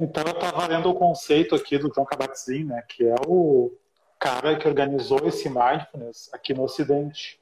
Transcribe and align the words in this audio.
Então 0.00 0.24
eu 0.26 0.32
estava 0.32 0.66
lendo 0.66 0.88
o 0.88 0.94
conceito 0.94 1.54
aqui 1.54 1.76
do 1.76 1.90
John 1.90 2.06
Kabat-Zinn, 2.06 2.64
né, 2.64 2.82
que 2.88 3.06
é 3.06 3.14
o 3.28 3.70
cara 4.18 4.56
que 4.56 4.66
organizou 4.66 5.28
esse 5.28 5.46
mindfulness 5.50 6.30
aqui 6.32 6.54
no 6.54 6.62
Ocidente. 6.62 7.38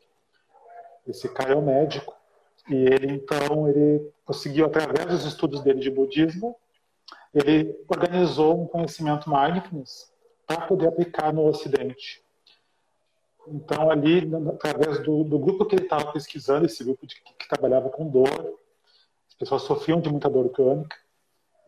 Esse 1.07 1.29
cara 1.29 1.53
é 1.53 1.57
um 1.57 1.65
médico 1.65 2.17
e 2.69 2.75
ele 2.75 3.13
então 3.13 3.69
ele 3.69 4.13
conseguiu 4.25 4.67
através 4.67 5.07
dos 5.07 5.25
estudos 5.25 5.63
dele 5.63 5.79
de 5.79 5.89
budismo, 5.89 6.57
ele 7.33 7.79
organizou 7.87 8.61
um 8.61 8.67
conhecimento 8.67 9.31
mindfulness 9.31 10.13
para 10.45 10.63
poder 10.63 10.89
aplicar 10.89 11.33
no 11.33 11.47
Ocidente. 11.47 12.21
Então 13.47 13.89
ali, 13.89 14.29
através 14.53 15.01
do, 15.05 15.23
do 15.23 15.39
grupo 15.39 15.65
que 15.65 15.77
ele 15.77 15.85
estava 15.85 16.11
pesquisando, 16.11 16.67
esse 16.67 16.83
grupo 16.83 17.07
de, 17.07 17.15
que 17.39 17.49
trabalhava 17.49 17.89
com 17.89 18.11
dor, 18.11 18.59
as 19.29 19.35
pessoas 19.35 19.63
sofriam 19.63 20.01
de 20.01 20.11
muita 20.11 20.29
dor 20.29 20.51
crônica 20.51 20.97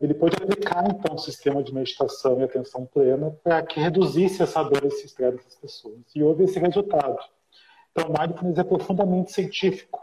ele 0.05 0.15
pôde 0.15 0.35
aplicar, 0.35 0.83
então, 0.89 1.15
o 1.15 1.19
sistema 1.19 1.61
de 1.61 1.71
meditação 1.71 2.39
e 2.39 2.43
atenção 2.43 2.87
plena 2.87 3.29
para 3.43 3.61
que 3.61 3.79
reduzisse 3.79 4.41
essa 4.41 4.63
dor, 4.63 4.83
esse 4.85 5.05
estresse 5.05 5.43
das 5.43 5.55
pessoas. 5.55 5.99
E 6.15 6.23
houve 6.23 6.45
esse 6.45 6.57
resultado. 6.57 7.19
Então, 7.91 8.09
mindfulness 8.09 8.57
é 8.57 8.63
profundamente 8.63 9.31
científico. 9.31 10.01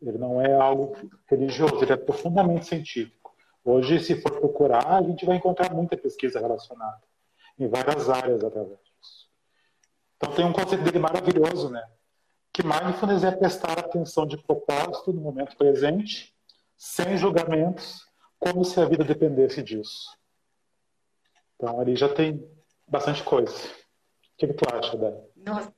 Ele 0.00 0.18
não 0.18 0.40
é 0.40 0.52
algo 0.52 0.96
religioso, 1.28 1.80
ele 1.80 1.92
é 1.92 1.96
profundamente 1.96 2.66
científico. 2.66 3.32
Hoje, 3.64 4.00
se 4.00 4.20
for 4.20 4.32
procurar, 4.32 4.96
a 4.96 5.02
gente 5.02 5.24
vai 5.24 5.36
encontrar 5.36 5.72
muita 5.72 5.96
pesquisa 5.96 6.40
relacionada 6.40 7.00
em 7.56 7.68
várias 7.68 8.10
áreas 8.10 8.42
através 8.42 8.78
disso. 8.80 9.28
Então, 10.16 10.32
tem 10.32 10.44
um 10.44 10.52
conceito 10.52 10.82
dele 10.82 10.98
maravilhoso, 10.98 11.70
né? 11.70 11.84
Que 12.52 12.64
mindfulness 12.64 13.22
é 13.22 13.30
prestar 13.30 13.78
atenção 13.78 14.26
de 14.26 14.36
propósito 14.38 15.12
no 15.12 15.20
momento 15.20 15.56
presente, 15.56 16.34
sem 16.76 17.16
julgamentos, 17.16 18.10
como 18.42 18.64
se 18.64 18.80
a 18.80 18.84
vida 18.84 19.04
dependesse 19.04 19.62
disso. 19.62 20.18
Então 21.54 21.78
ali 21.78 21.94
já 21.94 22.12
tem 22.12 22.44
bastante 22.88 23.22
coisa. 23.22 23.54
O 23.54 24.36
que, 24.36 24.48
que 24.48 24.54
tu 24.54 24.64
acha, 24.74 24.96
Dani? 24.96 25.22
Nossa, 25.36 25.72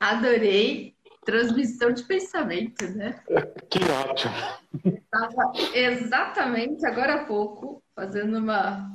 adorei 0.00 0.96
transmissão 1.26 1.92
de 1.92 2.02
pensamento, 2.04 2.88
né? 2.94 3.22
Que 3.68 3.80
ótimo. 3.84 4.32
Estava 4.86 5.52
exatamente 5.74 6.86
agora 6.86 7.16
há 7.16 7.26
pouco 7.26 7.82
fazendo 7.94 8.38
uma 8.38 8.90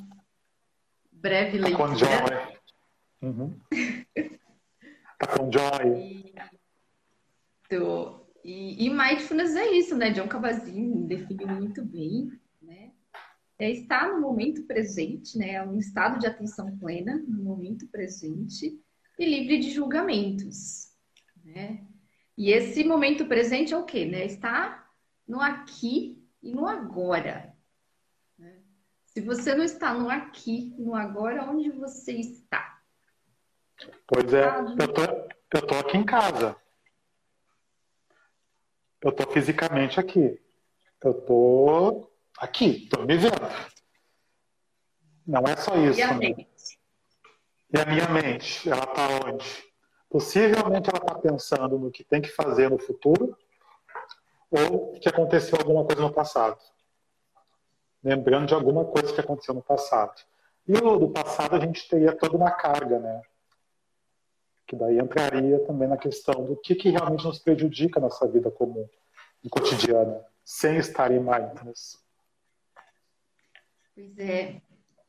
breve 1.11 1.59
tá 1.59 1.67
leitura. 1.67 1.87
Com 1.87 1.95
joy. 1.95 2.59
Uhum. 3.21 3.59
tá 5.19 5.27
com 5.37 5.51
joy. 5.51 6.33
Tô. 7.69 8.22
E, 8.43 8.85
e 8.85 8.89
mindfulness 8.89 9.55
é 9.55 9.71
isso, 9.71 9.95
né? 9.95 10.11
John 10.11 10.27
Kabat-Zinn 10.27 11.07
define 11.07 11.45
muito 11.45 11.83
bem, 11.83 12.29
né? 12.61 12.91
É 13.57 13.71
estar 13.71 14.11
no 14.11 14.19
momento 14.19 14.63
presente, 14.63 15.37
né? 15.37 15.51
É 15.51 15.63
um 15.63 15.77
estado 15.77 16.19
de 16.19 16.27
atenção 16.27 16.77
plena 16.77 17.23
no 17.25 17.41
momento 17.43 17.87
presente 17.87 18.77
e 19.17 19.25
livre 19.25 19.59
de 19.59 19.71
julgamentos, 19.71 20.91
né? 21.43 21.85
E 22.37 22.51
esse 22.51 22.83
momento 22.83 23.25
presente 23.27 23.73
é 23.73 23.77
o 23.77 23.85
quê, 23.85 24.05
né? 24.05 24.25
Estar 24.25 24.89
no 25.25 25.39
aqui 25.39 26.21
e 26.41 26.51
no 26.51 26.67
agora. 26.67 27.55
Né? 28.37 28.59
Se 29.05 29.21
você 29.21 29.55
não 29.55 29.63
está 29.63 29.93
no 29.93 30.09
aqui, 30.09 30.75
no 30.77 30.95
agora, 30.95 31.49
onde 31.49 31.69
você 31.69 32.13
está? 32.13 32.81
Pois 34.07 34.33
é, 34.33 34.47
eu 34.47 34.93
tô, 34.93 35.01
eu 35.53 35.67
tô 35.67 35.75
aqui 35.75 35.97
em 35.97 36.03
casa. 36.03 36.57
Eu 39.03 39.09
estou 39.09 39.29
fisicamente 39.31 39.99
aqui. 39.99 40.39
Eu 41.03 41.11
estou 41.11 42.11
aqui, 42.37 42.83
estou 42.85 43.05
me 43.05 43.17
vendo. 43.17 43.35
Não 45.27 45.41
é 45.41 45.55
só 45.57 45.75
isso. 45.75 45.99
E 45.99 46.03
a, 46.03 46.13
né? 46.13 46.33
e 47.69 47.79
a 47.79 47.85
minha 47.85 48.07
mente, 48.07 48.69
ela 48.69 48.83
está 48.83 49.07
onde? 49.25 49.45
Possivelmente 50.09 50.89
ela 50.89 50.99
está 50.99 51.15
pensando 51.15 51.77
no 51.77 51.91
que 51.91 52.03
tem 52.03 52.21
que 52.21 52.29
fazer 52.29 52.69
no 52.69 52.79
futuro 52.79 53.37
ou 54.49 54.93
que 54.99 55.09
aconteceu 55.09 55.57
alguma 55.57 55.83
coisa 55.83 56.01
no 56.01 56.13
passado. 56.13 56.59
Lembrando 58.01 58.47
de 58.47 58.53
alguma 58.53 58.85
coisa 58.85 59.13
que 59.13 59.19
aconteceu 59.19 59.53
no 59.53 59.61
passado. 59.61 60.13
E 60.65 60.77
o 60.77 60.97
do 60.97 61.09
passado 61.09 61.55
a 61.55 61.59
gente 61.59 61.89
teria 61.89 62.15
toda 62.15 62.37
uma 62.37 62.51
carga, 62.51 62.99
né? 62.99 63.21
Que 64.73 64.79
daí 64.79 64.97
entraria 64.97 65.59
também 65.59 65.87
na 65.87 65.97
questão 65.97 66.43
do 66.43 66.55
que, 66.57 66.73
que 66.73 66.89
realmente 66.89 67.23
nos 67.23 67.37
prejudica 67.37 67.99
na 67.99 68.07
nossa 68.07 68.27
vida 68.27 68.49
comum 68.49 68.87
e 69.43 69.49
cotidiana, 69.49 70.19
sem 70.43 70.77
estar 70.77 71.11
em 71.11 71.19
mindfulness. 71.19 72.01
Pois 73.93 74.17
é, 74.17 74.61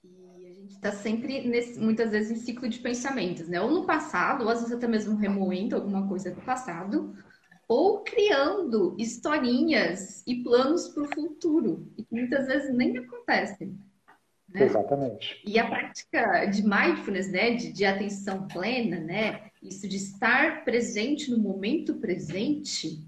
e 0.04 0.46
a 0.46 0.52
gente 0.52 0.74
está 0.74 0.92
sempre, 0.92 1.48
nesse, 1.48 1.80
muitas 1.80 2.10
vezes, 2.10 2.30
em 2.30 2.44
ciclo 2.44 2.68
de 2.68 2.78
pensamentos, 2.78 3.48
né? 3.48 3.58
Ou 3.60 3.70
no 3.70 3.86
passado, 3.86 4.44
ou 4.44 4.50
às 4.50 4.60
vezes 4.60 4.76
até 4.76 4.86
mesmo 4.86 5.16
remoendo 5.16 5.74
alguma 5.74 6.06
coisa 6.06 6.30
do 6.30 6.42
passado, 6.42 7.16
ou 7.66 8.04
criando 8.04 8.94
historinhas 8.98 10.22
e 10.26 10.42
planos 10.42 10.88
para 10.88 11.04
o 11.04 11.14
futuro, 11.14 11.90
e 11.96 12.04
que 12.04 12.14
muitas 12.14 12.46
vezes 12.46 12.74
nem 12.74 12.98
acontecem. 12.98 13.78
Né? 14.54 14.64
Exatamente. 14.64 15.42
E 15.44 15.58
a 15.58 15.66
prática 15.66 16.46
de 16.46 16.62
mindfulness, 16.62 17.30
né, 17.30 17.50
de, 17.54 17.72
de, 17.72 17.84
atenção 17.84 18.46
plena, 18.46 19.00
né, 19.00 19.50
isso 19.64 19.88
de 19.88 19.96
estar 19.96 20.64
presente 20.64 21.30
no 21.30 21.38
momento 21.38 21.94
presente, 21.94 23.02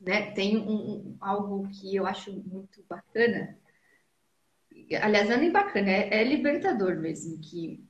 né, 0.00 0.30
tem 0.32 0.56
um, 0.56 0.70
um 0.70 1.16
algo 1.20 1.68
que 1.68 1.96
eu 1.96 2.06
acho 2.06 2.32
muito 2.32 2.84
bacana. 2.88 3.58
Aliás, 5.02 5.28
não 5.28 5.36
é 5.36 5.40
nem 5.40 5.50
bacana, 5.50 5.90
é, 5.90 6.20
é 6.20 6.24
libertador 6.24 6.96
mesmo, 6.96 7.38
que 7.38 7.84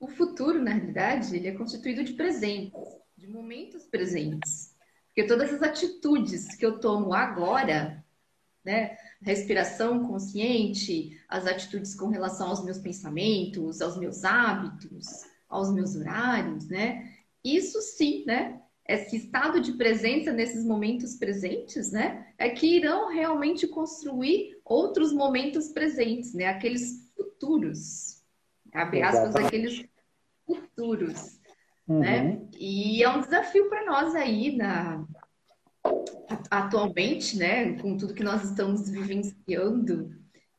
o 0.00 0.08
futuro, 0.08 0.60
na 0.60 0.72
realidade, 0.72 1.36
ele 1.36 1.48
é 1.48 1.52
constituído 1.52 2.02
de 2.02 2.14
presentes, 2.14 2.82
de 3.16 3.26
momentos 3.26 3.84
presentes. 3.84 4.74
Porque 5.06 5.28
todas 5.28 5.52
as 5.52 5.62
atitudes 5.62 6.56
que 6.56 6.66
eu 6.66 6.80
tomo 6.80 7.14
agora, 7.14 8.04
né? 8.64 8.96
Respiração 9.20 10.06
consciente, 10.08 11.20
as 11.28 11.46
atitudes 11.46 11.94
com 11.94 12.08
relação 12.08 12.48
aos 12.48 12.64
meus 12.64 12.78
pensamentos, 12.78 13.80
aos 13.80 13.96
meus 13.96 14.24
hábitos, 14.24 15.06
aos 15.54 15.72
meus 15.72 15.94
horários, 15.94 16.68
né? 16.68 17.12
Isso 17.44 17.80
sim, 17.80 18.24
né? 18.26 18.60
Esse 18.86 19.16
estado 19.16 19.60
de 19.60 19.72
presença 19.72 20.32
nesses 20.32 20.64
momentos 20.64 21.14
presentes, 21.16 21.92
né? 21.92 22.26
É 22.36 22.50
que 22.50 22.66
irão 22.76 23.08
realmente 23.08 23.66
construir 23.66 24.58
outros 24.64 25.12
momentos 25.12 25.68
presentes, 25.68 26.34
né? 26.34 26.46
Aqueles 26.46 27.10
futuros, 27.16 28.22
abre 28.72 29.02
aspas, 29.02 29.36
aqueles 29.36 29.84
futuros, 30.46 31.38
né? 31.86 31.94
uhum. 31.94 32.00
né? 32.00 32.40
E 32.58 33.02
é 33.02 33.08
um 33.08 33.20
desafio 33.20 33.68
para 33.68 33.86
nós 33.86 34.14
aí 34.14 34.56
na, 34.56 35.06
atualmente, 36.50 37.36
né, 37.36 37.78
com 37.80 37.96
tudo 37.96 38.14
que 38.14 38.24
nós 38.24 38.44
estamos 38.44 38.88
vivenciando, 38.88 40.14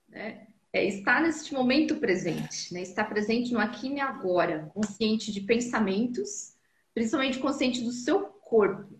né, 0.09 0.47
é 0.75 0.83
estar 0.85 1.21
neste 1.21 1.53
momento 1.53 1.95
presente, 1.95 2.73
né, 2.73 2.81
estar 2.81 3.05
presente 3.05 3.53
no 3.53 3.59
aqui 3.59 3.87
e 3.93 3.99
agora, 3.99 4.69
consciente 4.73 5.31
de 5.31 5.41
pensamentos, 5.41 6.53
principalmente 6.93 7.39
consciente 7.39 7.81
do 7.81 7.91
seu 7.91 8.21
corpo, 8.25 8.99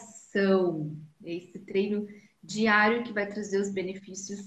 é 1.24 1.34
esse 1.34 1.58
treino 1.58 2.06
diário 2.42 3.02
que 3.04 3.12
vai 3.12 3.26
trazer 3.26 3.60
os 3.60 3.70
benefícios 3.70 4.40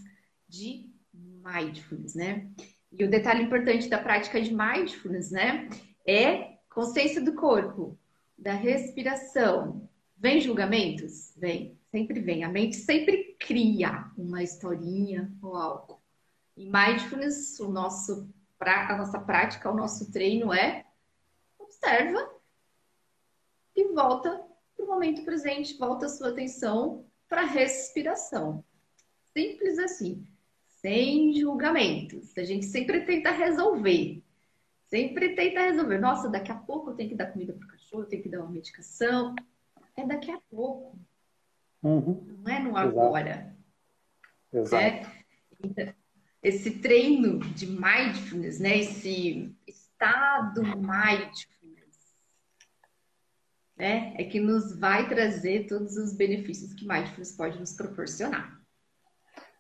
de 0.48 0.90
mindfulness, 1.14 2.16
né? 2.16 2.50
E 2.92 3.04
o 3.04 3.10
detalhe 3.10 3.44
importante 3.44 3.90
da 3.90 3.98
prática 3.98 4.42
de 4.42 4.54
mindfulness, 4.54 5.32
né, 5.32 5.68
é 6.08 6.56
Consciência 6.76 7.22
do 7.22 7.36
corpo, 7.36 7.98
da 8.38 8.52
respiração. 8.52 9.90
Vem 10.18 10.42
julgamentos? 10.42 11.34
Vem, 11.38 11.80
sempre 11.96 12.20
vem. 12.20 12.44
A 12.44 12.50
mente 12.50 12.76
sempre 12.76 13.38
cria 13.40 14.12
uma 14.18 14.44
historinha 14.44 15.32
ou 15.42 15.56
algo. 15.56 16.02
E 16.58 16.66
mindfulness, 16.66 17.58
o 17.62 17.70
nosso, 17.70 18.30
a 18.60 18.98
nossa 18.98 19.18
prática, 19.20 19.72
o 19.72 19.76
nosso 19.76 20.12
treino 20.12 20.54
é 20.54 20.86
observa 21.58 22.30
e 23.74 23.94
volta 23.94 24.46
para 24.76 24.86
o 24.86 24.90
momento 24.90 25.24
presente, 25.24 25.78
volta 25.78 26.08
a 26.08 26.10
sua 26.10 26.32
atenção 26.32 27.06
para 27.30 27.44
a 27.44 27.46
respiração. 27.46 28.64
Simples 29.34 29.80
assim, 29.80 30.28
sem 30.82 31.34
julgamentos. 31.34 32.38
A 32.38 32.44
gente 32.44 32.66
sempre 32.66 33.06
tenta 33.06 33.32
resolver. 33.32 34.22
Sempre 34.88 35.34
tenta 35.34 35.62
resolver. 35.62 35.98
Nossa, 35.98 36.28
daqui 36.28 36.52
a 36.52 36.56
pouco 36.56 36.90
eu 36.90 36.96
tenho 36.96 37.10
que 37.10 37.16
dar 37.16 37.32
comida 37.32 37.54
para 37.54 37.66
o 37.66 37.70
cachorro, 37.70 38.04
eu 38.04 38.08
tenho 38.08 38.22
que 38.22 38.30
dar 38.30 38.42
uma 38.42 38.52
medicação. 38.52 39.34
É 39.96 40.06
daqui 40.06 40.30
a 40.30 40.40
pouco. 40.50 41.00
Uhum. 41.86 42.26
Não 42.44 42.52
é 42.52 42.60
no 42.60 42.76
agora. 42.76 43.56
Exato. 44.52 44.84
É? 44.84 45.06
Então, 45.64 45.94
esse 46.42 46.80
treino 46.80 47.40
de 47.40 47.68
mindfulness, 47.68 48.60
né? 48.60 48.80
Esse 48.80 49.56
estado 49.68 50.64
mindfulness, 50.64 51.46
né, 53.78 54.16
é 54.18 54.24
que 54.24 54.40
nos 54.40 54.78
vai 54.80 55.08
trazer 55.08 55.68
todos 55.68 55.96
os 55.96 56.14
benefícios 56.14 56.74
que 56.74 56.88
mindfulness 56.88 57.36
pode 57.36 57.60
nos 57.60 57.74
proporcionar. 57.74 58.60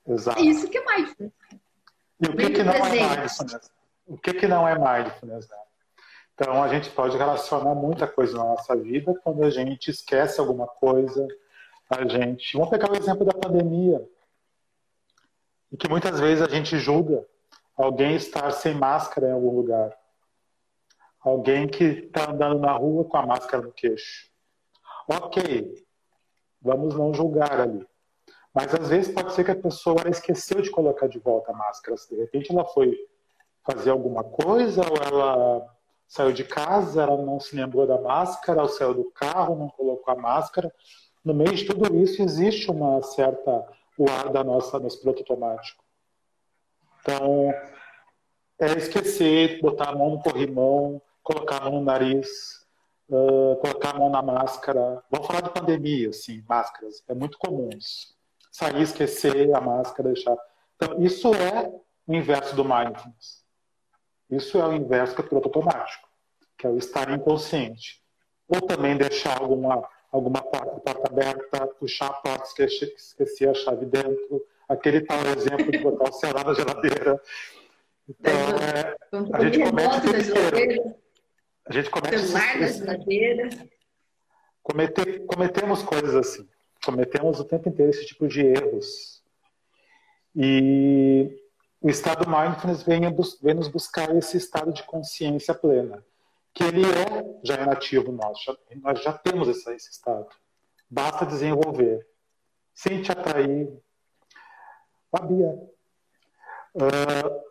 Exato. 0.07 0.39
É 0.39 0.43
isso 0.43 0.67
que 0.69 0.77
é 0.77 0.85
mindfulness. 0.85 1.33
E 2.21 2.27
o 2.27 2.35
que, 2.35 2.49
que 2.49 2.63
não 2.63 2.73
é 2.73 2.89
mindfulness? 2.89 3.71
O 4.07 4.17
que, 4.17 4.33
que 4.33 4.47
não 4.47 4.67
é 4.67 4.75
mindfulness? 4.75 5.47
Né? 5.47 5.57
Então, 6.33 6.63
a 6.63 6.67
gente 6.69 6.89
pode 6.89 7.17
relacionar 7.17 7.75
muita 7.75 8.07
coisa 8.07 8.37
na 8.37 8.43
nossa 8.43 8.75
vida 8.75 9.13
quando 9.23 9.43
a 9.43 9.49
gente 9.49 9.89
esquece 9.89 10.39
alguma 10.39 10.67
coisa, 10.67 11.27
a 11.89 12.07
gente... 12.07 12.53
Vamos 12.53 12.69
pegar 12.69 12.91
o 12.91 12.95
exemplo 12.95 13.25
da 13.25 13.33
pandemia, 13.33 14.07
e 15.71 15.77
que 15.77 15.89
muitas 15.89 16.19
vezes 16.19 16.41
a 16.41 16.47
gente 16.47 16.77
julga 16.77 17.27
alguém 17.75 18.15
estar 18.15 18.49
sem 18.51 18.73
máscara 18.73 19.27
em 19.27 19.31
algum 19.33 19.55
lugar. 19.55 19.95
Alguém 21.19 21.67
que 21.67 21.83
está 21.83 22.31
andando 22.31 22.59
na 22.59 22.71
rua 22.71 23.03
com 23.03 23.17
a 23.17 23.25
máscara 23.25 23.63
no 23.63 23.71
queixo. 23.71 24.29
Ok, 25.07 25.85
vamos 26.61 26.95
não 26.95 27.13
julgar 27.13 27.59
ali. 27.59 27.85
Mas 28.53 28.73
às 28.73 28.87
vezes 28.87 29.13
pode 29.13 29.33
ser 29.33 29.43
que 29.43 29.51
a 29.51 29.55
pessoa 29.55 30.07
esqueceu 30.07 30.61
de 30.61 30.71
colocar 30.71 31.07
de 31.07 31.19
volta 31.19 31.51
a 31.51 31.55
máscara. 31.55 31.97
De 32.09 32.15
repente 32.15 32.51
ela 32.51 32.63
foi 32.63 32.95
fazer 33.63 33.89
alguma 33.89 34.23
coisa, 34.23 34.81
ou 34.81 34.95
ela 34.95 35.75
saiu 36.07 36.31
de 36.31 36.43
casa, 36.43 37.03
ela 37.03 37.17
não 37.17 37.39
se 37.39 37.55
lembrou 37.55 37.85
da 37.85 37.99
máscara, 37.99 38.61
ou 38.61 38.69
saiu 38.69 38.93
do 38.93 39.11
carro, 39.11 39.57
não 39.57 39.67
colocou 39.67 40.13
a 40.13 40.17
máscara. 40.17 40.73
No 41.25 41.33
meio 41.33 41.53
de 41.53 41.65
tudo 41.65 41.93
isso 41.97 42.21
existe 42.21 42.71
uma 42.71 43.01
certa 43.01 43.67
o 43.97 44.09
ar 44.09 44.29
da 44.29 44.43
nossa 44.43 44.79
nosso 44.79 45.01
piloto 45.01 45.19
automático. 45.19 45.83
Então 47.01 47.51
é 48.59 48.71
esquecer, 48.77 49.59
botar 49.59 49.89
a 49.89 49.95
mão 49.95 50.11
no 50.11 50.21
corrimão, 50.21 51.01
colocar 51.23 51.57
a 51.57 51.69
mão 51.69 51.79
no 51.79 51.85
nariz, 51.85 52.65
uh, 53.09 53.55
colocar 53.57 53.95
a 53.95 53.99
mão 53.99 54.09
na 54.09 54.21
máscara. 54.21 55.03
Vamos 55.09 55.27
falar 55.27 55.41
de 55.41 55.49
pandemia, 55.49 56.09
assim, 56.09 56.43
máscaras. 56.47 57.03
É 57.07 57.13
muito 57.13 57.37
comum 57.37 57.69
isso 57.75 58.15
sair, 58.55 58.81
esquecer 58.83 59.53
a 59.53 59.59
máscara, 59.59 60.13
deixar. 60.13 60.37
Então, 60.75 61.01
isso 61.03 61.33
é 61.33 61.69
o 62.07 62.13
inverso 62.13 62.55
do 62.55 62.63
mindfulness. 62.63 63.43
Isso 64.29 64.57
é 64.57 64.65
o 64.65 64.71
inverso 64.71 65.17
do 65.17 65.23
piloto 65.23 65.49
automático, 65.49 66.07
que 66.57 66.65
é 66.65 66.69
o 66.69 66.77
estar 66.77 67.09
inconsciente. 67.11 68.01
Ou 68.47 68.61
também 68.61 68.95
deixar 68.95 69.41
alguma, 69.41 69.85
alguma 70.15 70.41
porta, 70.41 70.79
porta 70.79 71.11
aberta, 71.11 71.67
puxar 71.79 72.07
a 72.07 72.13
porta, 72.13 72.45
esquecer, 72.45 72.93
esquecer 72.95 73.49
a 73.49 73.53
chave 73.53 73.85
dentro, 73.85 74.45
aquele 74.67 75.01
tal 75.01 75.19
exemplo 75.37 75.71
de 75.71 75.77
botar 75.79 76.09
o 76.09 76.13
celular 76.13 76.45
na 76.45 76.53
geladeira. 76.53 77.21
Então, 78.07 78.33
é, 78.33 78.95
a 79.33 79.43
gente 79.43 79.59
comete 79.59 80.89
A 81.67 81.73
gente 81.73 81.89
comete 81.89 82.19
celular 82.19 82.59
na 82.59 82.67
geladeira. 82.67 83.49
Cometer, 84.63 85.25
cometemos 85.25 85.83
coisas 85.83 86.15
assim 86.15 86.47
cometemos 86.85 87.39
o 87.39 87.45
tempo 87.45 87.67
inteiro 87.67 87.89
esse 87.89 88.05
tipo 88.05 88.27
de 88.27 88.41
erros. 88.41 89.23
E 90.35 91.35
o 91.81 91.89
estado 91.89 92.29
mindfulness 92.29 92.83
vem, 92.83 93.01
vem 93.41 93.53
nos 93.55 93.67
buscar 93.67 94.15
esse 94.15 94.37
estado 94.37 94.71
de 94.71 94.83
consciência 94.83 95.53
plena, 95.55 96.05
que 96.55 96.63
ele 96.63 96.83
é, 96.83 97.39
já 97.43 97.55
é 97.55 97.65
nativo 97.65 98.13
nosso, 98.13 98.45
já, 98.45 98.57
nós 98.77 99.03
já 99.03 99.11
temos 99.11 99.49
esse, 99.49 99.69
esse 99.73 99.91
estado. 99.91 100.29
Basta 100.89 101.25
desenvolver. 101.25 102.07
Sem 102.73 103.01
te 103.01 103.11
atrair. 103.11 103.69
Fabia, 105.11 105.49
uh, 106.75 107.43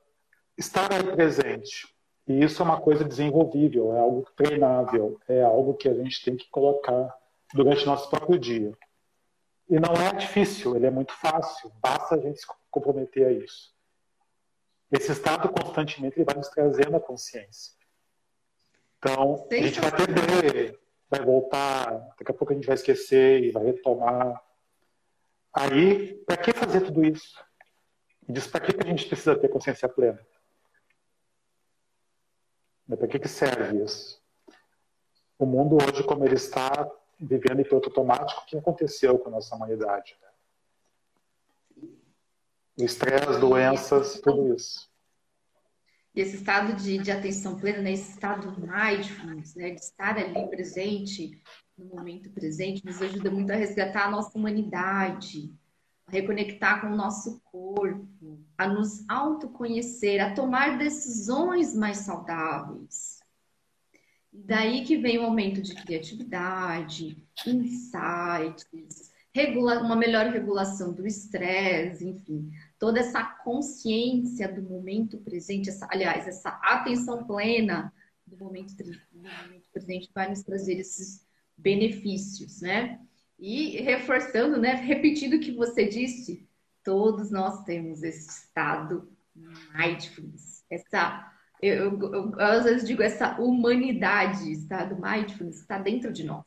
estar 0.56 0.90
aí 0.92 1.14
presente. 1.14 1.94
E 2.26 2.42
isso 2.42 2.62
é 2.62 2.64
uma 2.64 2.80
coisa 2.80 3.04
desenvolvível, 3.04 3.94
é 3.94 4.00
algo 4.00 4.26
treinável, 4.34 5.20
é 5.28 5.42
algo 5.42 5.74
que 5.74 5.88
a 5.88 5.94
gente 5.94 6.24
tem 6.24 6.36
que 6.36 6.48
colocar 6.48 7.14
durante 7.52 7.84
o 7.84 7.86
nosso 7.86 8.08
próprio 8.08 8.38
dia. 8.38 8.72
E 9.68 9.78
não 9.78 9.92
é 9.94 10.14
difícil, 10.14 10.76
ele 10.76 10.86
é 10.86 10.90
muito 10.90 11.12
fácil, 11.12 11.70
basta 11.80 12.14
a 12.14 12.18
gente 12.18 12.40
se 12.40 12.46
comprometer 12.70 13.26
a 13.26 13.32
isso. 13.32 13.74
Esse 14.90 15.12
estado 15.12 15.48
constantemente 15.50 16.22
vai 16.22 16.34
nos 16.34 16.48
trazendo 16.48 16.96
a 16.96 17.00
consciência. 17.00 17.72
Então, 19.04 19.46
a 19.50 19.54
gente 19.56 19.80
vai 19.80 19.90
perder, 19.94 20.80
vai 21.10 21.20
voltar, 21.20 21.90
daqui 22.18 22.30
a 22.30 22.34
pouco 22.34 22.54
a 22.54 22.56
gente 22.56 22.66
vai 22.66 22.74
esquecer 22.74 23.44
e 23.44 23.50
vai 23.50 23.62
retomar. 23.62 24.42
Aí, 25.52 26.14
para 26.24 26.38
que 26.38 26.54
fazer 26.54 26.80
tudo 26.80 27.04
isso? 27.04 27.38
E 28.26 28.32
diz, 28.32 28.46
para 28.46 28.60
que 28.60 28.74
a 28.80 28.86
gente 28.86 29.06
precisa 29.06 29.36
ter 29.36 29.48
consciência 29.48 29.86
plena? 29.90 30.26
Para 32.88 33.06
que, 33.06 33.18
que 33.18 33.28
serve 33.28 33.84
isso? 33.84 34.22
O 35.38 35.44
mundo 35.44 35.76
hoje, 35.76 36.02
como 36.02 36.24
ele 36.24 36.36
está, 36.36 36.90
vivendo 37.20 37.60
em 37.60 37.64
piloto 37.64 37.90
automático, 37.90 38.40
o 38.40 38.46
que 38.46 38.56
aconteceu 38.56 39.18
com 39.18 39.28
a 39.28 39.32
nossa 39.32 39.54
humanidade. 39.54 40.16
Né? 40.22 41.88
O 42.78 42.84
estresse, 42.84 43.38
doenças, 43.38 44.18
tudo 44.18 44.54
isso. 44.54 44.94
Esse 46.14 46.37
estado 46.37 46.75
de, 46.75 46.99
de 46.99 47.11
atenção 47.11 47.58
plena, 47.58 47.82
né? 47.82 47.93
esse 47.93 48.12
estado 48.12 48.55
mindfulness, 48.61 49.55
né? 49.56 49.70
de 49.70 49.81
estar 49.81 50.16
ali 50.16 50.49
presente, 50.49 51.43
no 51.76 51.87
momento 51.87 52.31
presente, 52.31 52.84
nos 52.84 53.02
ajuda 53.02 53.31
muito 53.31 53.50
a 53.50 53.56
resgatar 53.56 54.06
a 54.06 54.11
nossa 54.11 54.38
humanidade, 54.38 55.52
a 56.06 56.12
reconectar 56.12 56.81
com 56.81 56.88
o 56.88 56.96
nosso 56.96 57.40
corpo, 57.40 58.38
a 58.56 58.69
nos 58.69 59.05
autoconhecer, 59.08 60.20
a 60.20 60.32
tomar 60.32 60.78
decisões 60.78 61.75
mais 61.75 61.99
saudáveis. 61.99 63.19
Daí 64.32 64.84
que 64.84 64.96
vem 64.96 65.19
o 65.19 65.25
aumento 65.25 65.62
de 65.62 65.75
criatividade, 65.75 67.17
insights, 67.46 68.67
uma 69.82 69.96
melhor 69.96 70.26
regulação 70.26 70.93
do 70.93 71.06
estresse, 71.06 72.06
enfim, 72.06 72.50
toda 72.84 73.00
essa 73.00 73.25
consciência 73.25 74.46
do 74.46 74.60
momento 74.60 75.16
presente, 75.16 75.70
essa, 75.70 75.88
aliás, 75.90 76.28
essa 76.28 76.50
atenção 76.62 77.26
plena 77.26 77.90
do 78.26 78.36
momento, 78.36 78.75
do 78.76 79.22
momento 79.22 79.70
presente 79.72 80.10
vai 80.14 80.28
nos 80.28 80.42
trazer 80.42 80.75
esses 80.75 81.26
benefícios, 81.56 82.60
né? 82.60 83.00
E 83.38 83.81
reforçando, 83.81 84.60
né, 84.60 84.74
repetindo 84.74 85.36
o 85.36 85.41
que 85.41 85.50
você 85.50 85.88
disse, 85.88 86.46
todos 86.84 87.31
nós 87.31 87.64
temos 87.64 88.03
esse 88.03 88.29
estado 88.29 89.10
mindfulness, 89.74 90.62
essa 90.70 91.32
eu, 91.62 91.98
eu, 91.98 92.32
eu, 92.32 92.38
às 92.38 92.64
vezes 92.64 92.86
digo 92.86 93.03
essa 93.03 93.41
humanidade, 93.41 94.53
está 94.53 94.84
do 94.84 95.00
mindfulness, 95.00 95.60
está 95.60 95.79
dentro 95.79 96.12
de 96.12 96.22
nós. 96.22 96.44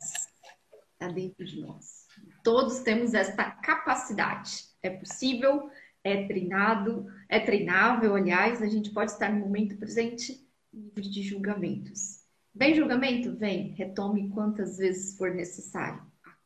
Está 0.92 1.08
dentro 1.08 1.44
de 1.44 1.60
nós. 1.60 2.06
Todos 2.44 2.78
temos 2.78 3.12
esta 3.12 3.50
capacidade. 3.50 4.68
É 4.80 4.90
possível, 4.90 5.68
é 6.08 6.26
treinado, 6.26 7.06
é 7.28 7.38
treinável, 7.40 8.14
aliás, 8.14 8.62
a 8.62 8.66
gente 8.66 8.90
pode 8.90 9.12
estar 9.12 9.32
no 9.32 9.40
momento 9.40 9.76
presente 9.76 10.46
livre 10.72 11.08
de 11.08 11.22
julgamentos. 11.22 12.24
Vem 12.54 12.74
julgamento? 12.74 13.36
Vem. 13.36 13.72
Retome 13.72 14.28
quantas 14.30 14.78
vezes 14.78 15.16
for 15.16 15.34
necessário. 15.34 16.02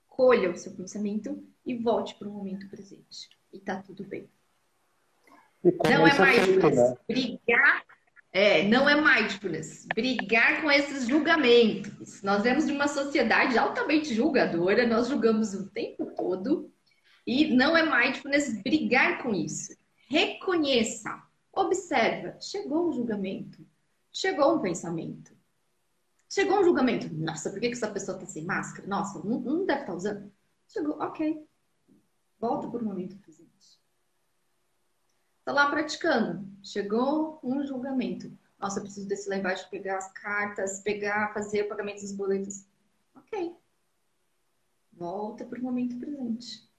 Acolha 0.06 0.50
o 0.50 0.56
seu 0.56 0.72
pensamento 0.72 1.42
e 1.64 1.74
volte 1.74 2.14
para 2.16 2.28
o 2.28 2.32
momento 2.32 2.68
presente. 2.68 3.30
E 3.52 3.58
tá 3.58 3.82
tudo 3.82 4.04
bem. 4.04 4.28
Não 5.62 6.06
é 6.06 6.18
mais 6.18 6.44
feito, 6.44 6.70
né? 6.70 6.94
brigar 7.06 7.84
é, 8.32 8.66
não 8.66 8.88
é 8.88 8.94
mindfulness. 8.98 9.86
Brigar 9.94 10.62
com 10.62 10.70
esses 10.70 11.06
julgamentos. 11.06 12.22
Nós 12.22 12.42
vemos 12.42 12.64
uma 12.64 12.88
sociedade 12.88 13.58
altamente 13.58 14.14
julgadora, 14.14 14.86
nós 14.86 15.08
julgamos 15.08 15.52
o 15.52 15.68
tempo 15.68 16.06
todo. 16.16 16.72
E 17.26 17.54
não 17.54 17.76
é 17.76 17.82
mindfulness 17.82 18.62
brigar 18.62 19.22
com 19.22 19.34
isso. 19.34 19.76
Reconheça. 20.08 21.22
Observa. 21.52 22.40
Chegou 22.40 22.88
um 22.88 22.92
julgamento. 22.92 23.64
Chegou 24.12 24.56
um 24.56 24.60
pensamento. 24.60 25.36
Chegou 26.28 26.60
um 26.60 26.64
julgamento. 26.64 27.12
Nossa, 27.14 27.50
por 27.50 27.60
que 27.60 27.66
essa 27.66 27.90
pessoa 27.90 28.16
está 28.16 28.26
sem 28.26 28.44
máscara? 28.44 28.88
Nossa, 28.88 29.18
não, 29.22 29.38
não 29.40 29.66
deve 29.66 29.80
estar 29.80 29.92
tá 29.92 29.94
usando. 29.94 30.32
Chegou, 30.68 30.98
ok. 30.98 31.46
Volta 32.40 32.68
para 32.68 32.80
o 32.80 32.84
momento 32.84 33.16
presente. 33.18 33.52
Está 35.38 35.52
lá 35.52 35.70
praticando. 35.70 36.48
Chegou 36.62 37.38
um 37.42 37.64
julgamento. 37.66 38.36
Nossa, 38.58 38.78
eu 38.78 38.84
preciso 38.84 39.08
desse 39.08 39.28
lá 39.28 39.36
embaixo, 39.36 39.68
pegar 39.70 39.98
as 39.98 40.10
cartas, 40.12 40.80
pegar, 40.80 41.34
fazer 41.34 41.62
o 41.62 41.68
pagamento 41.68 42.00
dos 42.00 42.12
boletos. 42.12 42.64
Ok. 43.14 43.56
Volta 44.92 45.44
para 45.44 45.58
o 45.58 45.62
momento 45.62 45.98
presente. 45.98 46.71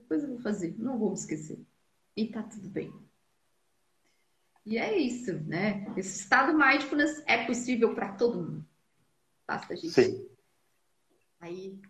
Depois 0.00 0.22
eu 0.22 0.30
vou 0.30 0.38
fazer, 0.38 0.74
não 0.78 0.98
vou 0.98 1.10
me 1.10 1.14
esquecer. 1.14 1.58
E 2.16 2.26
tá 2.26 2.42
tudo 2.42 2.68
bem. 2.68 2.92
E 4.64 4.76
é 4.76 4.96
isso, 4.96 5.32
né? 5.44 5.86
Esse 5.96 6.20
estado 6.20 6.56
mindfulness 6.56 7.22
é 7.26 7.46
possível 7.46 7.94
para 7.94 8.12
todo 8.12 8.42
mundo. 8.42 8.64
Basta 9.46 9.72
a 9.72 9.76
gente 9.76 9.90
Sim. 9.90 10.28
aí 11.40 11.80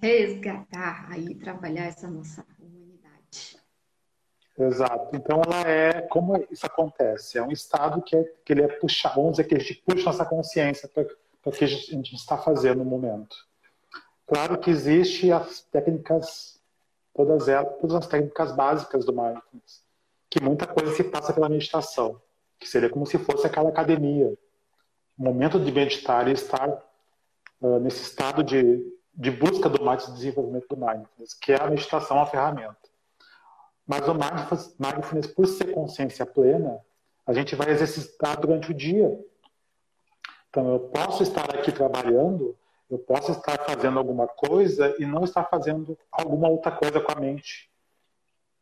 resgatar, 0.00 1.10
aí 1.10 1.34
trabalhar 1.36 1.84
essa 1.84 2.08
nossa 2.08 2.44
Exato. 4.56 5.16
Então 5.16 5.42
ela 5.44 5.68
é 5.68 6.02
como 6.02 6.36
isso 6.50 6.64
acontece. 6.64 7.38
É 7.38 7.42
um 7.42 7.50
estado 7.50 8.00
que, 8.02 8.16
é, 8.16 8.22
que 8.44 8.52
ele 8.52 8.62
é 8.62 8.68
puxar, 8.68 9.14
vamos 9.14 9.32
dizer 9.32 9.44
que 9.44 9.56
a 9.56 9.58
gente 9.58 9.82
puxa 9.84 10.04
nossa 10.04 10.24
consciência 10.24 10.88
para 10.88 11.06
o 11.44 11.50
que 11.50 11.64
a 11.64 11.66
gente 11.66 12.14
está 12.14 12.38
fazendo 12.38 12.78
no 12.78 12.84
momento. 12.84 13.36
Claro 14.26 14.58
que 14.58 14.70
existe 14.70 15.30
as 15.32 15.62
técnicas, 15.62 16.53
todas 17.14 17.48
elas, 17.48 17.76
todas 17.80 17.96
as 17.96 18.06
técnicas 18.06 18.52
básicas 18.52 19.04
do 19.04 19.12
mindfulness, 19.12 19.84
que 20.28 20.42
muita 20.42 20.66
coisa 20.66 20.92
se 20.94 21.04
passa 21.04 21.32
pela 21.32 21.48
meditação, 21.48 22.20
que 22.58 22.68
seria 22.68 22.90
como 22.90 23.06
se 23.06 23.18
fosse 23.18 23.46
aquela 23.46 23.68
academia. 23.68 24.36
O 25.16 25.22
momento 25.22 25.60
de 25.60 25.70
meditar 25.70 26.26
e 26.26 26.32
estar 26.32 26.68
uh, 27.60 27.78
nesse 27.78 28.02
estado 28.02 28.42
de, 28.42 28.84
de 29.14 29.30
busca 29.30 29.68
do 29.68 29.84
mais 29.84 30.06
desenvolvimento 30.12 30.66
do 30.68 30.76
mindfulness, 30.76 31.34
que 31.34 31.52
é 31.52 31.60
a 31.60 31.70
meditação 31.70 32.20
a 32.20 32.26
ferramenta. 32.26 32.76
Mas 33.86 34.08
o 34.08 34.14
mindfulness, 34.14 34.76
mindfulness, 34.78 35.26
por 35.28 35.46
ser 35.46 35.72
consciência 35.72 36.26
plena, 36.26 36.80
a 37.26 37.32
gente 37.32 37.54
vai 37.54 37.70
exercitar 37.70 38.40
durante 38.40 38.70
o 38.70 38.74
dia. 38.74 39.18
Então, 40.48 40.72
eu 40.72 40.80
posso 40.80 41.22
estar 41.22 41.54
aqui 41.54 41.70
trabalhando, 41.70 42.56
eu 42.94 42.98
posso 43.00 43.32
estar 43.32 43.58
fazendo 43.64 43.98
alguma 43.98 44.28
coisa 44.28 44.94
e 45.00 45.04
não 45.04 45.24
estar 45.24 45.44
fazendo 45.44 45.98
alguma 46.12 46.48
outra 46.48 46.70
coisa 46.70 47.00
com 47.00 47.10
a 47.10 47.20
mente. 47.20 47.68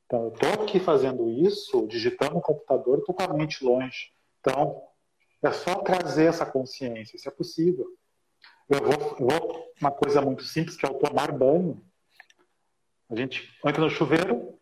Então, 0.07 0.25
eu 0.25 0.33
estou 0.33 0.65
aqui 0.65 0.81
fazendo 0.81 1.29
isso, 1.29 1.87
digitando 1.87 2.35
no 2.35 2.41
computador, 2.41 2.99
estou 2.99 3.15
com 3.15 3.23
a 3.23 3.35
mente 3.35 3.63
longe. 3.63 4.11
Então, 4.41 4.83
é 5.43 5.53
só 5.53 5.77
trazer 5.77 6.27
essa 6.27 6.47
consciência, 6.47 7.15
isso 7.15 7.29
é 7.29 7.33
possível. 7.33 7.87
Eu 8.71 8.79
vou, 8.81 9.17
eu 9.21 9.27
vou 9.27 9.73
uma 9.79 9.91
coisa 9.91 10.23
muito 10.23 10.45
simples, 10.45 10.77
que 10.77 10.87
é 10.87 10.89
o 10.89 10.95
tomar 10.95 11.31
banho. 11.31 11.85
A 13.11 13.15
gente 13.15 13.51
entra 13.67 13.83
no 13.83 13.91
chuveiro, 13.91 14.59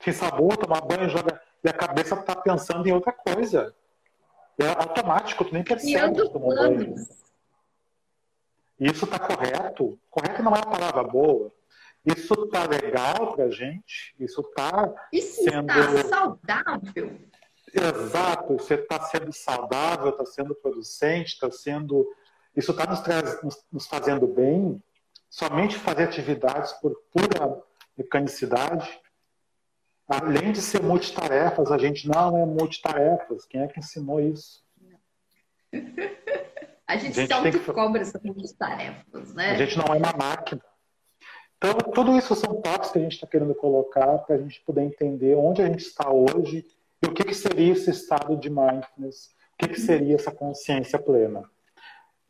sem 0.00 0.12
sabor, 0.12 0.56
tomar 0.56 0.80
banho, 0.80 1.08
joga 1.08 1.40
e 1.62 1.68
a 1.68 1.72
cabeça 1.72 2.16
está 2.16 2.34
pensando 2.34 2.88
em 2.88 2.92
outra 2.92 3.12
coisa. 3.12 3.72
É 4.58 4.66
automático, 4.68 5.44
tu 5.44 5.52
nem 5.52 5.62
percebe 5.62 6.20
que 6.20 6.28
tomou 6.30 6.54
banho. 6.54 6.96
Isso 8.78 9.04
está 9.04 9.18
correto? 9.18 9.98
Correto 10.10 10.42
não 10.42 10.52
é 10.52 10.58
uma 10.58 10.70
palavra 10.70 11.02
boa. 11.02 11.52
Isso 12.04 12.34
está 12.34 12.64
legal 12.66 13.34
para 13.34 13.50
gente? 13.50 14.14
Isso 14.18 14.40
está 14.40 14.94
sendo... 15.12 15.72
está 15.72 16.08
saudável? 16.08 17.20
Exato, 17.72 18.56
você 18.56 18.74
está 18.74 19.00
sendo 19.02 19.32
saudável, 19.32 20.10
está 20.10 20.24
sendo 20.24 20.54
producente, 20.54 21.34
está 21.34 21.50
sendo... 21.50 22.06
Isso 22.54 22.70
está 22.70 22.86
nos, 22.86 23.02
nos, 23.42 23.64
nos 23.72 23.86
fazendo 23.86 24.26
bem? 24.26 24.80
Somente 25.28 25.76
fazer 25.76 26.04
atividades 26.04 26.72
por 26.74 26.94
pura 27.10 27.62
mecanicidade? 27.96 29.00
Além 30.06 30.52
de 30.52 30.62
ser 30.62 30.82
multitarefas, 30.82 31.72
a 31.72 31.78
gente 31.78 32.08
não 32.08 32.38
é 32.38 32.46
multitarefas. 32.46 33.44
Quem 33.46 33.62
é 33.62 33.66
que 33.66 33.80
ensinou 33.80 34.20
isso? 34.20 34.64
A 36.86 36.96
gente, 36.96 37.18
a 37.18 37.22
gente 37.22 37.34
sempre 37.34 37.60
que... 37.60 37.72
cobra 37.72 38.00
essas 38.00 38.22
multitarefas, 38.22 39.34
né? 39.34 39.52
A 39.52 39.56
gente 39.56 39.76
não 39.76 39.86
é 39.86 39.98
uma 39.98 40.12
máquina. 40.12 40.62
Então, 41.58 41.74
tudo 41.92 42.16
isso 42.16 42.34
são 42.34 42.60
toques 42.60 42.90
que 42.90 42.98
a 42.98 43.00
gente 43.00 43.14
está 43.14 43.26
querendo 43.26 43.54
colocar 43.54 44.18
para 44.18 44.36
a 44.36 44.38
gente 44.38 44.60
poder 44.60 44.82
entender 44.82 45.34
onde 45.34 45.62
a 45.62 45.66
gente 45.66 45.80
está 45.80 46.10
hoje 46.10 46.66
e 47.02 47.06
o 47.06 47.12
que, 47.12 47.24
que 47.24 47.34
seria 47.34 47.72
esse 47.72 47.90
estado 47.90 48.36
de 48.36 48.48
mindfulness, 48.50 49.34
o 49.54 49.56
que, 49.58 49.68
que 49.68 49.80
seria 49.80 50.14
essa 50.14 50.30
consciência 50.30 50.98
plena. 50.98 51.42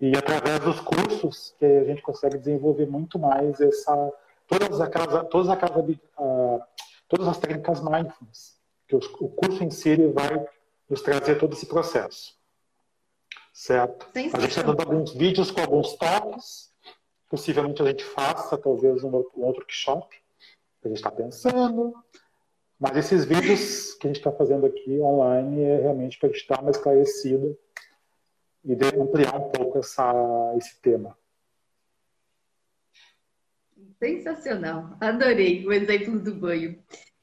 E 0.01 0.17
através 0.17 0.61
dos 0.61 0.81
cursos 0.81 1.55
que 1.59 1.65
a 1.65 1.85
gente 1.85 2.03
consegue 2.03 2.39
desenvolver 2.39 2.87
muito 2.87 3.19
mais 3.19 3.61
essa 3.61 4.13
todas 4.47 4.81
aquelas 4.81 5.29
todas 5.29 5.49
aquelas 5.49 5.89
uh, 6.19 6.63
todas 7.09 7.27
as 7.27 7.39
técnicas 7.39 7.83
mindfulness, 7.83 8.61
que 8.87 8.95
o 8.95 9.29
curso 9.29 9.65
em 9.65 9.71
si 9.71 9.97
vai 10.09 10.47
nos 10.89 11.03
trazer 11.03 11.37
todo 11.37 11.55
esse 11.55 11.67
processo. 11.67 12.37
Certo? 13.57 14.07
a 14.15 14.19
gente 14.19 14.51
está 14.51 14.61
dando 14.61 14.83
alguns 14.83 15.15
vídeos 15.15 15.51
com 15.51 15.63
alguns 15.63 15.95
toques. 15.95 16.71
Possivelmente 17.27 17.81
a 17.81 17.87
gente 17.87 18.05
faça 18.05 18.59
talvez 18.59 19.03
um 19.03 19.11
outro, 19.11 19.33
workshop. 19.35 20.15
A 20.85 20.89
gente 20.89 20.99
está 20.99 21.11
pensando. 21.11 21.95
Mas 22.79 22.99
esses 22.99 23.25
vídeos 23.25 23.95
que 23.95 24.07
a 24.07 24.09
gente 24.09 24.19
está 24.19 24.31
fazendo 24.31 24.67
aqui 24.67 25.01
online 25.01 25.63
é 25.63 25.81
realmente 25.81 26.19
para 26.19 26.29
a 26.29 26.33
gente 26.33 26.47
dar 26.47 26.61
uma 26.61 26.71
esclarecida 26.71 27.57
e 28.63 28.75
ampliar 29.01 29.35
um 29.37 29.49
pouco 29.49 29.79
essa, 29.79 30.55
esse 30.59 30.79
tema. 30.83 31.17
Sensacional, 33.99 34.99
adorei 35.01 35.67
o 35.67 35.73
exemplo 35.73 36.21
do 36.21 36.35
banho. 36.35 36.79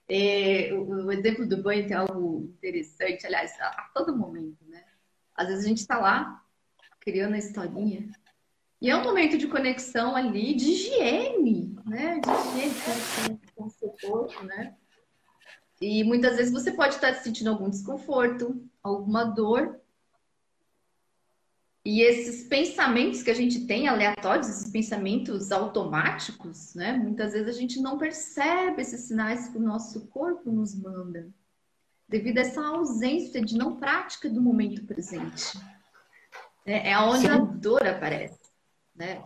É, 0.09 0.73
o, 0.73 1.05
o, 1.05 1.11
exemplo 1.11 1.47
do 1.47 1.61
banho 1.61 1.87
tem 1.87 1.95
algo 1.95 2.51
interessante, 2.57 3.27
aliás, 3.27 3.51
a, 3.59 3.67
a 3.67 3.91
todo 3.93 4.17
momento? 4.17 4.62
Às 5.35 5.47
vezes 5.47 5.65
a 5.65 5.67
gente 5.67 5.79
está 5.79 5.99
lá 5.99 6.43
criando 6.99 7.33
a 7.33 7.37
historinha 7.37 8.09
e 8.83 8.89
é 8.89 8.97
um 8.97 9.03
momento 9.03 9.37
de 9.37 9.47
conexão 9.47 10.13
ali, 10.13 10.53
de 10.53 10.71
higiene, 10.71 11.73
né? 11.85 12.19
De 12.19 12.29
higiene 12.29 13.39
com, 13.55 13.63
o 13.63 13.69
seu 13.69 13.95
corpo, 14.01 14.43
né? 14.43 14.75
E 15.79 16.03
muitas 16.03 16.35
vezes 16.35 16.51
você 16.51 16.69
pode 16.69 16.95
estar 16.95 17.13
sentindo 17.15 17.49
algum 17.49 17.69
desconforto, 17.69 18.61
alguma 18.83 19.23
dor, 19.23 19.79
e 21.85 22.01
esses 22.01 22.45
pensamentos 22.47 23.23
que 23.23 23.31
a 23.31 23.33
gente 23.33 23.65
tem 23.65 23.87
aleatórios, 23.87 24.49
esses 24.49 24.69
pensamentos 24.69 25.49
automáticos, 25.49 26.75
né? 26.75 26.91
Muitas 26.91 27.31
vezes 27.31 27.55
a 27.55 27.57
gente 27.57 27.79
não 27.79 27.97
percebe 27.97 28.81
esses 28.81 29.01
sinais 29.01 29.47
que 29.47 29.57
o 29.57 29.61
nosso 29.61 30.07
corpo 30.07 30.51
nos 30.51 30.75
manda, 30.75 31.29
devido 32.13 32.37
a 32.37 32.41
essa 32.41 32.63
ausência 32.63 33.41
de 33.41 33.57
não 33.57 33.75
prática 33.75 34.29
do 34.29 34.39
momento 34.39 34.85
presente. 34.85 35.57
É, 36.63 36.91
é 36.91 36.99
onde 36.99 37.21
Sim. 37.21 37.29
a 37.29 37.37
dor 37.39 37.87
aparece, 37.87 38.39
né? 38.95 39.23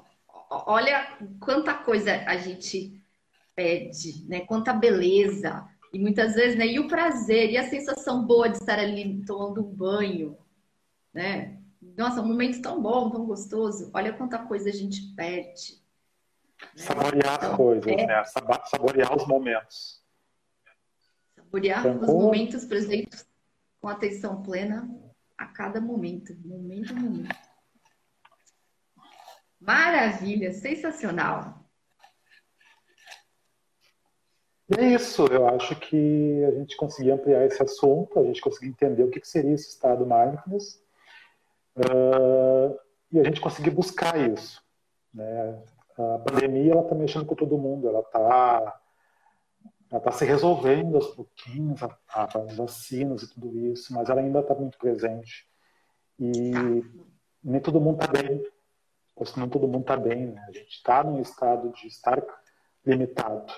Olha 0.50 1.18
quanta 1.42 1.74
coisa 1.74 2.24
a 2.26 2.38
gente 2.38 2.98
pede, 3.54 4.26
né? 4.30 4.40
Quanta 4.40 4.72
beleza. 4.72 5.68
E 5.92 6.00
muitas 6.00 6.36
vezes, 6.36 6.58
né? 6.58 6.66
E 6.66 6.80
o 6.80 6.88
prazer, 6.88 7.52
e 7.52 7.58
a 7.58 7.70
sensação 7.70 8.26
boa 8.26 8.48
de 8.48 8.56
estar 8.56 8.80
ali 8.80 9.22
tomando 9.26 9.60
um 9.60 9.76
banho, 9.76 10.38
né? 11.14 11.60
Nossa, 11.98 12.22
um 12.22 12.26
momento 12.26 12.62
tão 12.62 12.82
bom, 12.82 13.10
tão 13.10 13.26
gostoso. 13.26 13.92
Olha 13.94 14.14
quanta 14.14 14.40
coisa 14.40 14.70
a 14.70 14.74
gente 14.74 15.14
perde. 15.14 15.74
Né? 16.74 16.84
Saborear 16.84 17.36
então, 17.36 17.52
as 17.52 17.58
coisas, 17.58 17.92
é... 17.92 18.06
né? 18.06 18.24
Saborear 18.24 19.14
os 19.14 19.28
momentos. 19.28 20.07
Saborear 21.38 21.86
os 21.88 22.08
momentos 22.08 22.66
presentes 22.66 23.26
com 23.80 23.88
atenção 23.88 24.42
plena 24.42 24.90
a 25.38 25.46
cada 25.46 25.80
momento. 25.80 26.36
Momento 26.44 26.92
a 26.92 26.96
momento. 26.96 27.36
Maravilha, 29.60 30.52
sensacional. 30.52 31.66
É 34.78 34.84
isso, 34.86 35.26
eu 35.28 35.48
acho 35.48 35.80
que 35.80 36.44
a 36.44 36.52
gente 36.52 36.76
conseguiu 36.76 37.16
ampliar 37.16 37.46
esse 37.46 37.64
assunto, 37.64 38.20
a 38.20 38.24
gente 38.24 38.42
conseguiu 38.42 38.72
entender 38.72 39.04
o 39.04 39.10
que 39.10 39.26
seria 39.26 39.54
esse 39.54 39.70
estado 39.70 40.06
mindfulness 40.06 40.86
Uh, 41.78 42.76
e 43.12 43.20
a 43.20 43.24
gente 43.24 43.40
conseguir 43.40 43.70
buscar 43.70 44.18
isso. 44.18 44.62
Né? 45.14 45.64
A 45.98 46.20
pandemia 46.20 46.72
ela 46.72 46.82
está 46.82 46.96
mexendo 46.96 47.26
com 47.26 47.36
todo 47.36 47.58
mundo, 47.58 47.88
ela 47.88 48.00
está 48.00 48.82
ela 49.90 50.02
tá 50.02 50.12
se 50.12 50.26
resolvendo 50.26 50.96
aos 50.96 51.08
pouquinhos, 51.08 51.80
as 52.10 52.56
vacinas 52.56 53.24
e 53.24 53.34
tudo 53.34 53.58
isso, 53.58 53.94
mas 53.94 54.10
ela 54.10 54.22
ainda 54.22 54.40
está 54.40 54.54
muito 54.54 54.78
presente. 54.78 55.48
E 56.20 56.52
nem 57.44 57.62
todo 57.62 57.80
mundo 57.80 58.02
está 58.02 58.08
bem, 58.08 58.44
se 59.26 59.40
não 59.40 59.50
todo 59.50 59.68
mundo 59.68 59.82
está 59.82 59.98
bem, 59.98 60.28
né? 60.28 60.46
A 60.48 60.52
gente 60.52 60.70
está 60.70 61.04
num 61.04 61.22
estado 61.22 61.72
de 61.72 61.88
estar 61.88 62.22
limitado. 62.86 63.52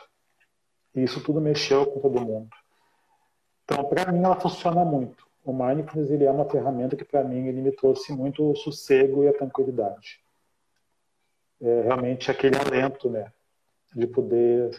E 0.96 1.04
isso 1.04 1.24
tudo 1.24 1.42
mexeu 1.42 1.86
com 1.86 2.00
todo 2.00 2.22
mundo. 2.22 2.50
Então, 3.64 3.84
para 3.86 4.12
mim, 4.12 4.24
ela 4.24 4.40
funciona 4.40 4.84
muito 4.86 5.30
o 5.50 5.54
mindfulness 5.54 6.12
ele 6.12 6.26
é 6.26 6.32
uma 6.32 6.50
ferramenta 6.50 6.96
que 6.96 7.04
para 7.04 7.24
mim 7.24 7.48
ele 7.48 7.62
me 7.62 7.72
trouxe 7.72 8.14
muito 8.14 8.52
o 8.52 8.56
sossego 8.56 9.24
e 9.24 9.28
a 9.28 9.34
tranquilidade. 9.34 10.22
É 11.62 11.82
realmente 11.82 12.32
aquele 12.32 12.56
alento, 12.58 13.10
né, 13.10 13.32
de 13.94 14.08
poder 14.08 14.70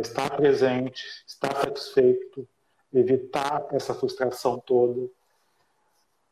estar 0.00 0.36
presente, 0.36 1.04
estar 1.26 1.54
satisfeito, 1.54 2.48
evitar 2.92 3.66
essa 3.70 3.94
frustração 3.94 4.58
toda. 4.58 5.08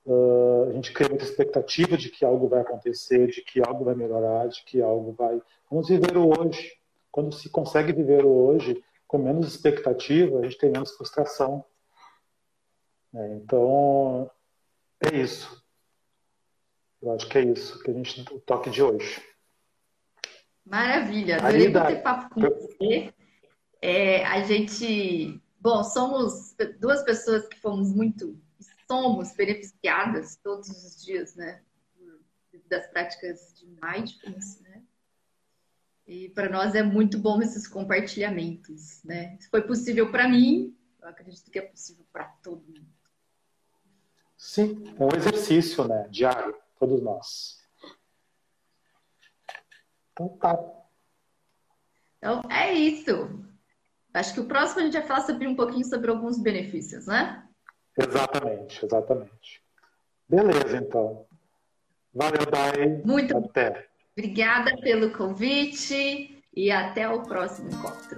Uh, 0.05 0.71
a 0.71 0.73
gente 0.73 0.93
cria 0.93 1.09
muita 1.09 1.25
expectativa 1.25 1.97
de 1.97 2.11
que 2.11 2.25
algo 2.25 2.49
vai 2.49 2.61
acontecer, 2.61 3.27
de 3.27 3.43
que 3.43 3.61
algo 3.61 3.85
vai 3.85 3.95
melhorar, 3.95 4.49
de 4.49 4.63
que 4.65 4.81
algo 4.81 5.13
vai. 5.13 5.41
Vamos 5.71 5.89
viver 5.89 6.17
o 6.17 6.29
hoje. 6.41 6.73
Quando 7.11 7.35
se 7.35 7.49
consegue 7.49 7.93
viver 7.93 8.25
o 8.25 8.47
hoje 8.47 8.83
com 9.09 9.19
menos 9.19 9.47
expectativa, 9.49 10.39
a 10.39 10.43
gente 10.43 10.59
tem 10.59 10.71
menos 10.71 10.93
frustração 10.93 11.65
é, 13.17 13.35
então, 13.35 14.31
é 15.01 15.17
isso. 15.17 15.65
Eu 17.01 17.13
acho 17.13 17.27
que 17.29 17.39
é 17.39 17.45
isso 17.45 17.83
que 17.83 17.91
a 17.91 17.95
gente 17.95 18.21
o 18.33 18.41
toque 18.41 18.69
de 18.69 18.83
hoje. 18.83 19.23
Maravilha, 20.65 21.37
adorei 21.37 21.69
bater 21.69 22.03
papo 22.03 22.35
com 22.35 22.41
você. 22.41 23.15
É, 23.81 24.25
a 24.25 24.43
gente, 24.43 25.41
bom, 25.61 25.85
somos 25.85 26.55
duas 26.79 27.03
pessoas 27.05 27.47
que 27.47 27.59
fomos 27.61 27.93
muito, 27.93 28.39
somos 28.87 29.35
beneficiadas 29.35 30.37
todos 30.37 30.69
os 30.69 31.05
dias, 31.05 31.35
né, 31.35 31.63
das 32.69 32.87
práticas 32.89 33.55
de 33.59 33.67
mindfulness, 33.67 34.61
né? 34.61 34.83
E 36.07 36.29
para 36.31 36.49
nós 36.49 36.75
é 36.75 36.83
muito 36.83 37.19
bom 37.19 37.41
esses 37.43 37.67
compartilhamentos, 37.67 39.03
né? 39.05 39.39
Foi 39.51 39.63
possível 39.63 40.11
para 40.11 40.29
mim, 40.29 40.77
eu 41.01 41.09
acredito 41.09 41.51
que 41.51 41.59
é 41.59 41.63
possível 41.63 42.07
para 42.13 42.25
todo 42.43 42.65
mundo. 42.67 42.87
Sim, 44.37 44.85
um 44.99 45.17
exercício, 45.17 45.87
né? 45.87 46.07
Diário, 46.09 46.57
todos 46.79 47.03
nós. 47.03 47.61
Então 50.13 50.29
tá. 50.39 50.57
Então 52.19 52.43
é 52.51 52.73
isso. 52.73 53.45
Acho 54.17 54.33
que 54.33 54.41
o 54.41 54.47
próximo 54.47 54.81
a 54.81 54.85
gente 54.85 54.95
vai 54.95 55.07
falar 55.07 55.21
sobre 55.21 55.47
um 55.47 55.55
pouquinho 55.55 55.85
sobre 55.85 56.11
alguns 56.11 56.39
benefícios, 56.39 57.07
né? 57.07 57.45
Exatamente, 57.99 58.83
exatamente. 58.83 59.63
Beleza, 60.27 60.79
então. 60.79 61.27
Valeu, 62.15 62.47
Dai. 62.51 63.03
Muito 63.05 63.37
Até. 63.37 63.87
Obrigada 64.17 64.75
pelo 64.79 65.11
convite 65.13 66.43
e 66.55 66.71
até 66.71 67.07
o 67.07 67.23
próximo 67.25 67.69
encontro. 67.69 68.17